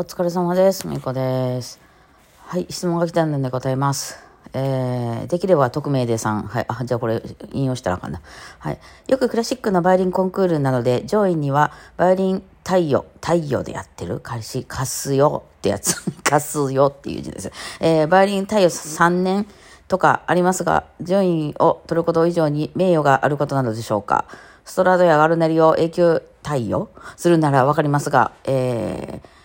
[0.00, 0.88] お疲れ様です。
[0.88, 1.78] みこです。
[2.46, 4.18] はい、質問が来たので答えます。
[4.54, 6.44] えー、できれば匿名でさん。
[6.44, 8.22] はい、あ、じゃあこれ引用したらあかんな。
[8.60, 8.78] はい。
[9.08, 14.20] よくクラシックのバイオリンコンクールなどで上位にはバイオリン太陽、太陽でやってる？
[14.20, 15.96] カシ、カスヨってやつ。
[16.24, 17.52] カスヨっていう字です。
[17.80, 19.46] えー、バイオリン太陽3年
[19.86, 24.24] とかありますが、順位を取ること以上に名誉があることなのでしょうか？
[24.64, 26.88] ストラドやガルネリを永久対応
[27.18, 29.39] するならわかりますが、えー、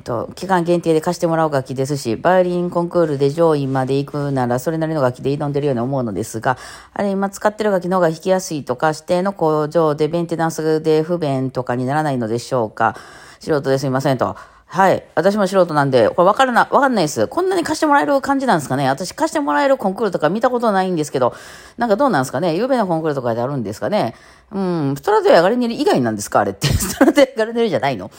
[0.00, 6.58] と、期間限定で貸してもらう楽器ですし、バイオリンコンクールで上位まで行くなら、それなりの楽器で挑んでるように思うのですが、
[6.92, 12.96] あれ今使ってる楽器の方が弾きやすいとか、指定の工場でメンテナンスで不便とかにならないのでしょうか？
[13.38, 14.36] 素人ですみませんと。
[14.66, 15.02] はい。
[15.16, 17.26] 私も素人なんで、これ分からな、分かんないです。
[17.26, 18.88] こんなに貸してもらえる感じなんですかね？
[18.88, 21.34] 私貸してもらえるコンクールとか見たことないんですけど、
[21.76, 22.54] なんかどうなんですかね？
[22.54, 24.14] 有名なコンクールとかであるんですかね？
[24.52, 26.38] うん、ストラドやガルネリ以外なんですか？
[26.38, 26.68] あれって。
[26.72, 28.12] ストラドやガルネリじゃないの？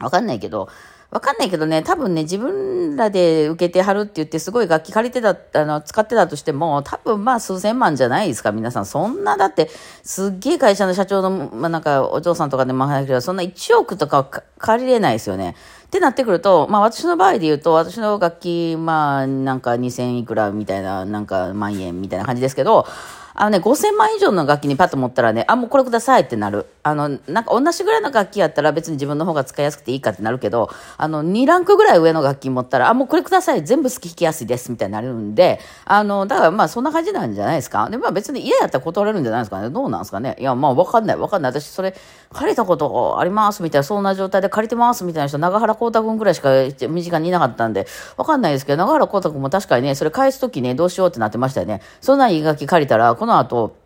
[0.00, 0.68] わかんないけど、
[1.10, 8.86] わかんないけどね、多分ね、自分らで受けてはるって言って、すごい楽器借りてた、あの、使ってたとしても、多分まあ数千万じゃないですか、皆さん。
[8.86, 9.68] そんな、だって、
[10.04, 15.56] すっげえ会社の社長の、まあなんか、お嬢さんとかでも話けど、そんな1億とか借りれないですよね。
[15.86, 22.86] ってなってくると、まあ私の場合で言うと、私の楽器、まあなんか2000いくらみたいな、なんか万円みたいな感じですけど、
[23.34, 26.66] あのね、5000万以上の楽器にパッと持ったらね、あ、もうこれくださいってなる。
[26.82, 33.64] あの、なんか同じぐらいの楽器やったら別に自分の方が使いやすくていいかってなるけど、あの、2ランクぐらい上の楽器持ったら、あ、もうこれください。
[33.64, 34.70] 全部好き弾きやすいです。
[34.70, 37.88] みたいになるんで、あの、だからまあそんな感じなんじゃないですか。
[37.90, 39.70] で、まあ別に嫌やったら断れるんじゃないですかね。
[39.70, 40.36] どうなんですかね。
[40.38, 41.16] いや、まあわかんない。
[41.16, 41.52] わかんない。
[41.52, 41.94] 私それ
[42.32, 46.50] 借りたことありますみたいな、そんな状態で借りてますみたいな人、長原光太君ぐらいしか
[46.88, 47.86] 身近にいなかったんで、
[48.16, 51.82] わかんないですけど、長原光太君も確かにね、それ返すときね、どうしようってなってましたよね。
[52.00, 53.76] そんないい楽器借りたら、この後、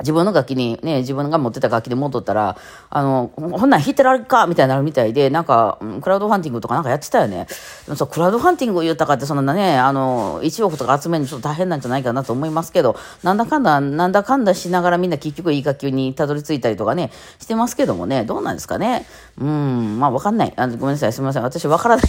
[0.00, 2.58] 自分の楽器にね、自分が持ってた楽器で戻ったら、
[2.90, 7.46] あの、こんなん弾いてられるかみたいになるみたいで、なんか、クラウドファンディングとかなんかやってたよね。
[7.86, 19.06] でもそう、クラウドファンディング言ったかって、そんなね、あの、1億とか集めるのちょっと大変なんじゃないかなと思いますけど、なんだかんだ、なんだかんだしながらみんな結局いい楽器にたどり着いたりとかね、してますけどもね、どうなんですかね。
[19.40, 20.52] うん、まあわかんない。
[20.54, 21.42] あのごめんなさい、すみません。
[21.44, 22.06] 私わからない。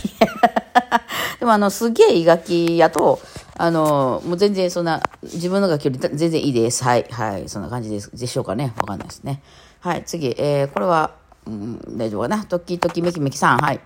[1.39, 3.19] でもあの、すげえいい楽器やと、
[3.63, 6.83] あの、もう全然そんな、自分の楽器より全然いいです。
[6.83, 7.05] はい。
[7.09, 7.47] はい。
[7.47, 8.11] そんな感じです。
[8.11, 8.73] でしょうかね。
[8.77, 9.41] わかんないですね。
[9.79, 10.03] はい。
[10.03, 10.35] 次。
[10.37, 11.11] えー、これは、
[11.47, 12.43] うん、大丈夫かな。
[12.43, 13.59] トキトキメキメキさん。
[13.59, 13.79] はい。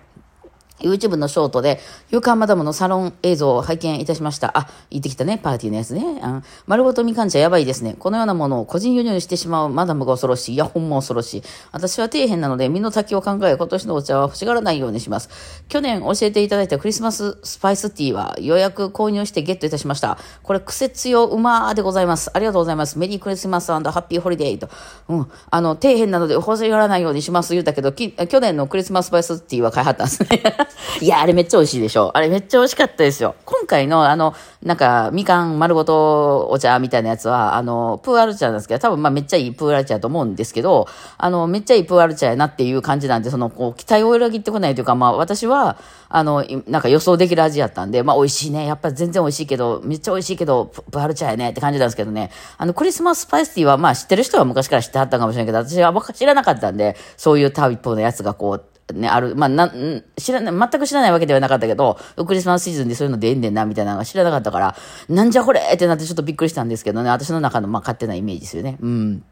[0.80, 1.80] YouTube のショートで、
[2.10, 4.56] 勇敢マダムのサロン映像を拝見いたしました。
[4.56, 6.02] あ、行ってきたね、パーティーのやつね。
[6.02, 7.96] うん、丸ごとみかん茶やばいですね。
[7.98, 10.54] このようなものを個人輸入してしまうマダムが恐ろしい。
[10.54, 11.42] いや、ほんま恐ろしい。
[11.72, 15.28] 私は底辺なので、身の丈を考え、今年のお茶は欲しがらないようにします。
[15.68, 20.16] 去年教えていただいたクリスマススパイスティーは予約購入してゲットいたしました。
[20.44, 22.30] これ、癖強うまーでございます。
[22.32, 22.98] ありがとうございます。
[22.98, 24.68] メリークリスマスハッピーホリデーと。
[25.08, 25.26] うん。
[25.50, 30.28] あの、底辺なので欲しがらないようにします言うたけど、き去年のクリスマススパイスティーは買いはったんですね。
[31.00, 32.10] いや、あれめっちゃ美味しいでしょ。
[32.14, 33.34] あれめっちゃ美味しかったですよ。
[33.44, 40.86] 今回のあの、なんか、みかん丸ごとお茶みたいなやつは、あの、プーアル茶なんですけど、多分まあめっちゃいいプーアル茶だと思うんですけど、
[41.16, 45.76] あの、めっちゃいいプーアル茶やなっていう感じなんで、その、こう、期待を裏切ってこないというか、まあ私は、
[46.08, 48.66] あの、なんか予想できる味やったんで、まあ美味しいね。
[48.66, 52.30] やっぱり全然美味しいけど、めっちゃ美味しいけど、プーアル茶やねって感じなんですけどね。
[52.56, 59.70] あの、クリスマススパイスティーは、まあ知ってる人は昔から知ってはったかもしれないけど、私は知らなかったんで、そういうタイプのやつがこう、ね、ある、まあ、な、
[60.16, 64.76] 知らない、全く知らないわけではなかったけど、クリスマスシーズンでそういうのでええんねんな、みたいなのが知らなかったから、
[65.08, 68.78] なんじゃこれってなってちょっとびっくりしたんですけどね、私の中の、まあ、勝手なイメージですよね。
[68.80, 69.24] うん。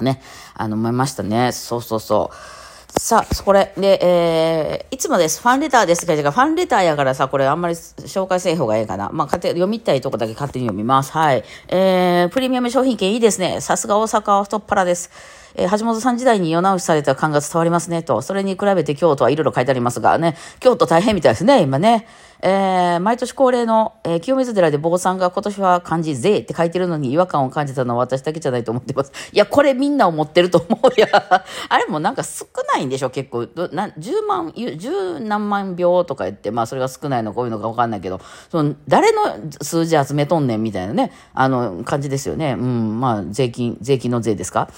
[0.00, 0.22] ね、
[0.54, 1.52] あの、思いましたね。
[1.52, 2.61] そうそうそう。
[2.98, 3.72] さあ、これ。
[3.78, 5.40] で、えー、いつもです。
[5.40, 9.08] ファンレターですが、ファンレターやからさ、これあんまり紹介せえ方がええかな。
[9.10, 11.10] まあ、勝手読みたいとこだけ勝手に読みます。
[11.12, 11.42] はい。
[11.68, 13.62] えー、プレミアム商品券いいですね。
[13.62, 15.10] さすが大阪は太っ腹です。
[15.54, 18.20] えー、橋本さん時代に世直しされた感が伝わりますね、と。
[18.20, 22.06] それに比べて京都はいろいろ書いてありますがね、京都大変みたいですね、今ね。
[22.44, 29.12] えー、毎年恒例の、えー、清水寺で坊さんが今年は漢字税って書いてるのに違和感を感じたのは私だけじゃないと思ってます。
[29.32, 31.06] いや、これみんな思ってると思うや。
[31.68, 33.48] あれもなんか少ないんでしょ、結構。
[33.72, 38.20] な10万、十何万秒とか言って、まあそれが少ないのか多いうのかわかんないけど、
[38.50, 39.20] その、誰の
[39.62, 42.56] 数字集めとんねんみたいなね、あの、感じですよね。
[42.58, 44.68] うん、まあ税金、税金の税ですか？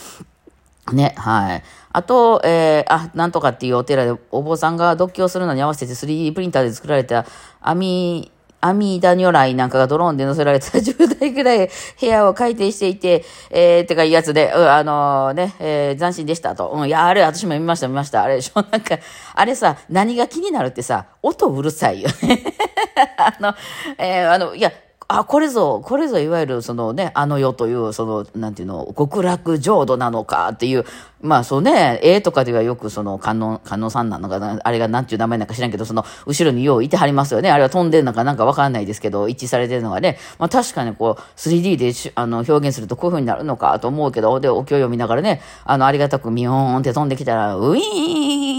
[0.93, 1.63] ね、はい。
[1.93, 7.25] あと、えー、あ、なんとかっていうお寺でお坊さんが独協するのに合わせて 3D プリンターで作られた
[7.61, 8.31] 網、
[8.65, 11.69] 阿弥陀如来なんかがドローンで載せられた10台ぐらい
[12.01, 16.71] 部屋を改定していて、えー、てかいうやつで、う、あのー、ね、えー、斬新でしたと。
[16.71, 18.23] うん、いや、あれ、私も見ました、見ました。
[18.23, 18.99] あれでしょ、なんか、
[19.35, 22.43] あれさ、何が気になるってさ、音うるさいよね。
[23.19, 23.55] あの、
[23.99, 24.73] えー、あの、いや、
[25.09, 30.85] あ、これぞ、これぞいわゆるそのね、あの世という、その、なんていうの、極楽浄土なのかっていう、
[31.21, 37.51] まあそうね、絵とかではよくその観音、観音さんなのかな、あれがなんていう名前なんか知らんけど、その後ろによういてはりますよね。
[37.51, 48.54] あれは飛んでるのかなんかわかんないですけど、一致されてるのがね、まあ確かにこう 3D であの表現するとこういう風になるのかと思うけど、で、お経を読みながらね、あの、ありがたくミヨーンって飛んできたら、ウィーン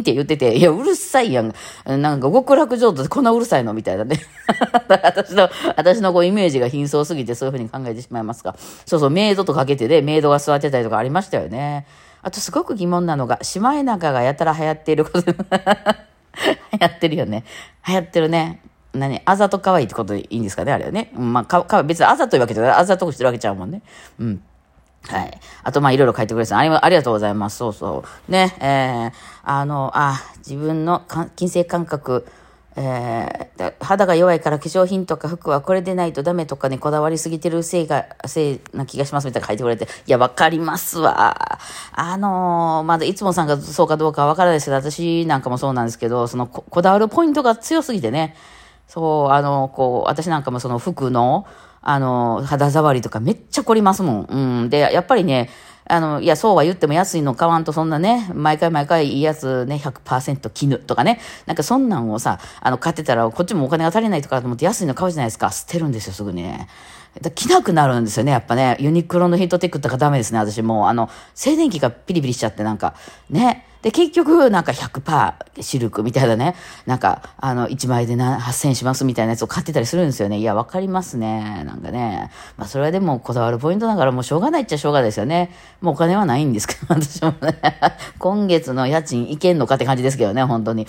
[0.00, 1.52] って言ってて、いや、うるさいやん。
[1.86, 4.20] なんか極楽浄土でこんなうるさいのみたいなね。
[4.88, 8.54] 私の、私のこうイメージが貧相すぎてそういう風に考えてしまいますが。
[8.84, 11.86] そうそう、メイドとかけてで、メイドが座ってたりとかありましたよね。
[12.22, 15.32] あとすごく疑問なのが、シマエナガがやたら流行っていること。
[15.32, 15.36] 流
[16.80, 17.44] 行ってるよね。
[17.86, 18.60] 流行ってるね。
[18.92, 19.20] 何？
[19.24, 21.10] あざと可愛いってことでいいんですかねあれはね。
[21.14, 22.72] まあ、か、か、別にあざというわけじゃない。
[22.72, 23.82] あざとくしてるわけちゃうもんね。
[24.18, 24.42] うん。
[25.08, 25.40] はい。
[25.62, 27.58] あと、まあ、いろいろ書いてくれてありありがとうございます。
[27.58, 28.32] そうそう。
[28.32, 29.12] ね、えー、
[29.44, 31.02] あの、あ、自分の
[31.36, 32.26] 金星感覚、
[32.78, 41.58] えー、肌が弱いから化粧品とか服はこれでないとダメとかね、こだわりすぎてるせいが、せいな気がしますみたいな書いてくれて、いや、わかりますわ。
[41.92, 48.36] あのー、まだいつもさんがそうかどうかわからないですけど、私なんかもそうなんですけど、そのここだわるポイントが強すぎてね、
[48.88, 51.46] そう、あの、こう、私なんかもその服の、
[51.88, 54.24] あの、肌触りとかめっちゃ凝りますもん。
[54.24, 54.70] うん。
[54.70, 55.48] で、やっぱりね、
[55.88, 65.52] あの、いや、そうは言っても安いの買わんとそんなね、毎回毎回いいやつね、100%絹とかね、なんかそんなんをさ、あの、買ってたらこっちもお金が足りないとかと思って安いの買うじゃないですか。
[65.52, 66.66] 捨てるんですよ、すぐにね。
[67.36, 68.76] 着なくなるんですよね、やっぱね。
[68.80, 70.86] ユニクロのヒートテックとかダメですね、私もう。
[70.86, 72.94] あの、静電気がピリピリしちゃってなんか、
[73.30, 73.64] ね。
[73.86, 76.56] で、結局、なんか100%シルクみたいなね、
[76.86, 80.38] なんか、あの、1枚で8000円しますみたいなやつを買ってたりするんですよね。
[80.38, 81.62] いや、わかりますね。
[81.64, 82.32] なんかね。
[82.56, 85.52] まあ、それはでもこだわるポイントだからもうしょうがないっちゃしょうがないですよね。
[85.80, 87.60] もうお金はないんですけど、 私もね。
[88.18, 90.88] 今月の家賃いけんのかって感じですけどね、本当に。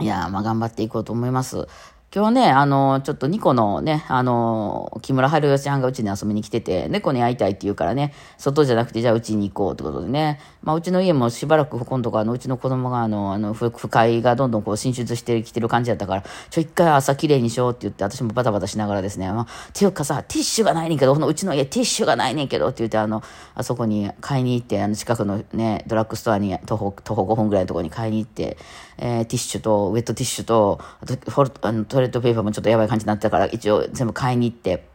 [0.00, 1.68] いや、まあ、頑張っていこうと思います。
[2.12, 23.22] 今日ね、あの、ちょっとニコのね、あの、木村春代ちゃんがうちに遊びに来てて、猫に会いたいって言うからね、外じゃなくて、じゃあうちに行こうってことでね、まあ、うちの家もしばらく今度か、あの、うちの子供が、あの、あの、不快がどんどんこう進出してきてる感じだったから、ちょ、一回朝きれいにしようって言って、私もバタバタしながらですね、まあ、ていうかさ、ティッシュがないねんけど、このうちの家ティッシュがないねんけどって言って、あの、
[23.54, 28.58] あそこに買いに行って、あの、近くのね、ドラッグストアに徒歩、徒歩5分ぐらいのところに買いに行って、
[28.98, 34.89] えー、ティッシュと、ウェットティッシュと、あとフォルあのトイレットペーパーもちょっとやばい感じになってたから、一応全部買いに行って、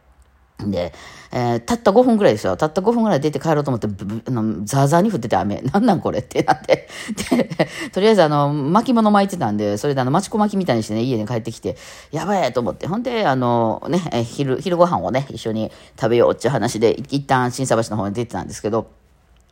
[0.58, 0.92] で、
[1.32, 2.56] えー、たった5分ぐらいですよ。
[2.56, 3.88] たった5分ぐらい出て帰ろうと思って、
[4.26, 5.60] あのザーザーに降ってて雨。
[5.72, 6.88] なんなんこれってなって。
[7.30, 7.50] で、
[7.92, 11.76] とりあえずあの、巻物巻いてたんで、それであの、町子巻きみたいにしてね、家に帰ってきて、
[12.10, 12.86] やばいと思って。
[12.86, 15.70] ほんで、あの、ね、昼、昼ご飯をね、一緒に
[16.00, 18.86] 食べようっていう話で、一旦新佐橋の方に出てたんですけど、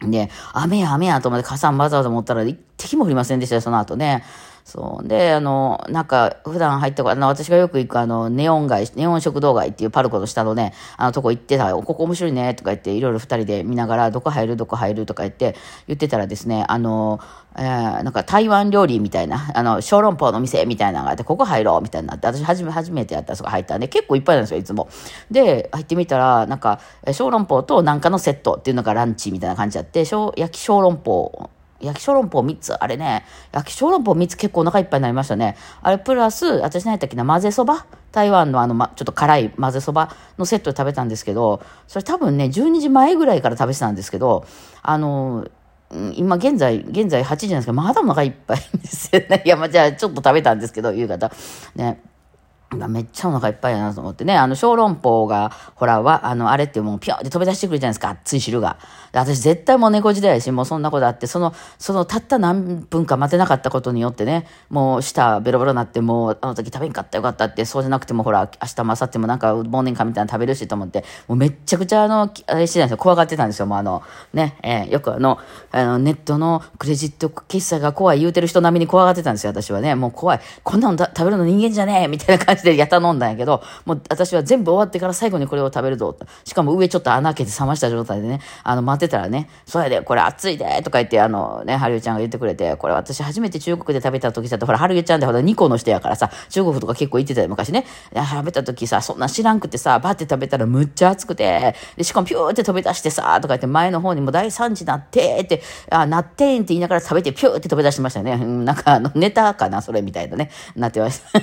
[0.00, 4.24] で、雨や雨やと思って傘わざわざ持ったら一滴も降りませんでしたよ、その後ね。
[4.64, 5.06] そう。
[5.06, 15.54] で、あの、なんか、普段入ったあの、私がよく行くあの、ネオン街、ネオン食堂街っていうパルコの下のね、あのとこ行ってたここ面白いね、とか言って、いろいろ二人で見ながら、どこ入る、どこ入るとか言って、
[15.86, 17.20] 言ってたらですね、あの、
[17.58, 24.88] えー、なんか台湾料理みたいな、あの、小籠包の店みたいなのがあって、ここ入ろうみたいになって、私初め、初めてやったらそこ入ったんで、結構いっぱいなんですよ、いつも。
[25.30, 26.80] で、入ってみたら、なんか、
[27.12, 31.50] 小籠包となんかのセットっていうのがランチみたいな感じあって、焼き小籠包
[31.80, 35.56] 焼き小籠包3つ、あれね、焼き小籠包3つ結構お腹いっぱいになりましたね。
[35.82, 37.86] あれプラス、私何やったっけな、混ぜそば？
[38.12, 44.46] 台湾のあの、ま、ちょっと辛い混ぜそばのセットで食べたんですけど、それ多分ね、12時前ぐらいから食べてたんですけど、
[44.82, 45.46] あの、
[46.14, 49.42] 今現在、現在8時なんですけど、まだお腹いっぱいですよね。
[49.44, 51.30] いや、まあ、じゃあちょっと食べたんですけど、夕方。
[51.74, 52.00] ね。
[52.88, 58.78] めっちゃお腹いっぱいやなと思ってね、あの、小籠包が、ほら、は、あの、あれってもうピョンって飛び出してくるじゃないですか、熱い汁が。
[59.12, 74.02] 私絶対もう猫時代やし、もうそんなことあって、その、そのたった何分か待てなかったことによってね、もう舌ベロベロになって、もうあの時食べんかったよかったって、そうじゃなくてもほら、明日も明後日もなんか忘年会みたいなの食べるしと思って、もうめちゃくちゃあの、あれしてたんですよ、怖がってたんですよ、もうあの、
[74.32, 75.38] ね、えー、よくあの、
[75.70, 79.94] あの、ネットのクレジット決済が怖い言うてる人並みに怖がってたんですよ、私はね。
[79.94, 80.40] もう怖い。
[80.62, 86.16] こんなの食べるの人間じゃねえみたいな感じでやた飲んだんやけど、もう私は全部終わってから最後にこれを食べるぞ。
[86.44, 97.84] しかも上ちょっと穴開けて冷ました状態でね、あの、待ってたらね、それで、これ熱いで、とか言って、あのね、はるゆちゃんが言ってくれて、これ私初めて中国で食べた時だと、ほら、はるゆちゃんってほら、2個の人やからさ、中国とか結構行ってたよ、昔ね。
[98.14, 108.32] 食べた時さ、そんな知らんくてさ、バって食べたらむっちゃ熱くて、で、しかもピューって飛び出してさ、とか言って前の方にも大惨事なって、って、あ、なってんって言いながら食べてピューって飛び出してましたね。
[108.32, 111.40] うん、なんかあの、ネタかな、それみたいなね、なってました。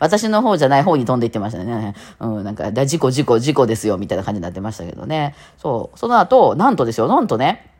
[0.00, 1.94] 私 のの方じゃない方に飛んでいってましたね。
[2.20, 5.34] うん、なんか、事故、事故、事故ですよ、みたいな感じになってましたけどね。
[5.56, 5.98] そう。
[5.98, 7.70] その後、なんとですよ、なんとね、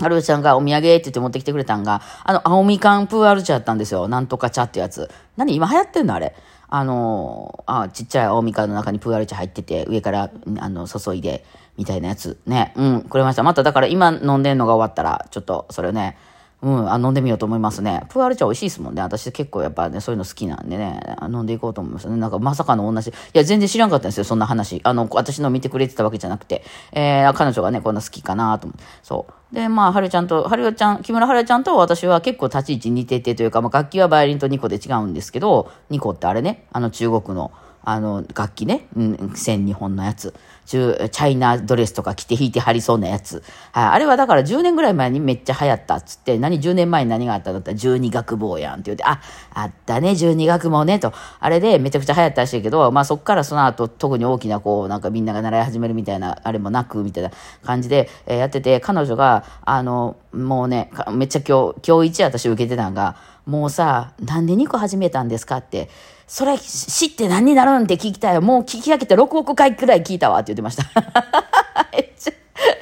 [0.00, 4.08] はるちゃんがお土産って言って持ってきてくれたんが、あの、青みかんプーアル茶やったんですよ。
[4.08, 5.10] なんとか茶ってやつ。
[5.36, 6.34] 何今流行ってんのあれ？
[6.68, 11.44] あの、あ、ちっちゃい青みかんの中にプーアル茶入ってて、上から、あの、注いで、
[11.76, 12.38] みたいなやつ。
[12.46, 12.72] ね。
[12.76, 13.42] うん、くれました。
[13.42, 16.16] まただから今飲んでんのが終わったら、ちょっと、それね、
[16.62, 18.04] うん、あ飲んでみようと思いますね。
[18.08, 19.02] プーアル茶美味しいですもんね。
[19.02, 22.16] 私結構やっぱね、そういうの好きなんでね、飲んでいこうと思いますね。
[22.16, 23.10] なんかまさかの同じ。
[23.10, 24.80] いや、全然知らんかったんですよ、そんな話。
[24.84, 26.62] あの、私の見てくれてたわけじゃなくて。
[26.92, 28.84] えー、彼女がね、こんな好きかなと思って。
[29.02, 29.54] そう。
[29.54, 37.50] で、まあ、はるちゃんと、はるちゃん、木村はるちゃんと私は結構立ち位置似ててというか、まあ、楽器はバイオリンと2個で違うんですけど、2個ってあれね、あの中国の、
[37.82, 40.32] あの、楽器ね、うん、千日本のやつ。
[40.66, 43.42] 中チャイナドレスとか着て弾いてはりそうなやつ。
[43.72, 49.20] はい、あれはだから10年ぐらい前にめっちゃ流行ったっつって、何10年前に何があったんだったら十二学坊やんって言って、あ、
[49.54, 51.12] あったね、十二学坊ね、と。
[51.40, 57.30] あれでめちゃくちゃ流行ったらしいけど、まあそっからその後特に大きなこう、なんかみんなが習い始めるみたいな、あれもなく、みたいな
[57.64, 63.16] 感じで、えー、やってて、彼女が、あの、もうね、めっちゃ今日、今日一私受けてたんが、
[63.46, 65.88] もうさ、なんで2個始めたんですかって、
[66.26, 68.40] それ知って何になるんって聞きたいよ。
[68.40, 70.84] もう聞き上げて6億回くらい聞いたわって言ってました。
[71.92, 72.32] めっちゃ、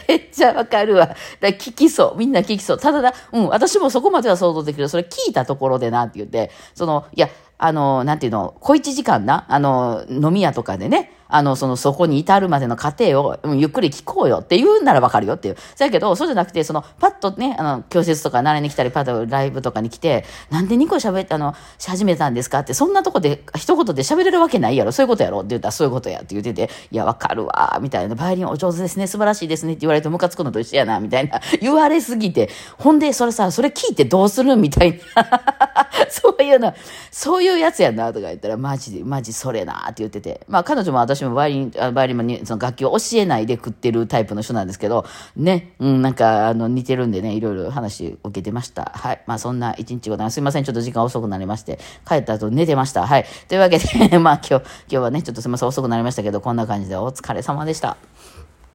[0.07, 1.17] めっちゃわかるわ。
[1.41, 2.17] だ聞きそう。
[2.17, 2.79] みんな聞きそう。
[2.79, 4.89] ただだ、うん、私もそこまでは想像できる。
[4.89, 15.57] それ聞いたところでなって言って、その、いや、あの、なんていうの、小一時間な、あの、飲み屋とかでね、あの、その、そこに至るまでの過程を、ゆっくり聞こうよって言うならわかるよっていう。
[15.77, 22.61] そやけど、そうじゃなくて、その、パッとね、あの、教室とか習いに来たり、パッとライブとかに来て、なんで2個喋って、あの、し始めたんですか？
[22.61, 24.93] って、そんなとこで、一言で喋れるわけないやろ。
[24.93, 28.15] そういうことやろって言ったら、そういうことやって言ってて、いや、わかるわ、みたいな。
[28.15, 31.41] バイオリンお上手ですね、素晴らしいですねって言われてムカつくのと一緒やな、みたいな。
[31.61, 34.57] 言われすぎて、ほんで、それさ、それ聞いてどうする？
[34.57, 35.70] みたいな。
[36.11, 36.75] そういうの、
[37.11, 40.41] そういうやつやな、とか言ったら、マジで、マジそれな、って言ってて。
[40.49, 45.05] まあ、彼女も私もバイオリン、バイオリンもにその楽器を教えないで食ってるタイプの人なんですけど、
[45.37, 48.93] ね、うん、なんか、あの、似てるんでね、いろいろ話受けてました。
[48.95, 49.21] はい。
[49.27, 50.35] まあ、そんな一日ございます。
[50.35, 53.07] すいません、ちょっと時間遅くなりまして、帰った後寝てました。
[53.07, 53.25] はい。
[53.49, 57.97] というわけで、 まあ、今日、今日はね、ちょっとすみません、遅くなりましたけど、こんな感じでお疲れ様でした。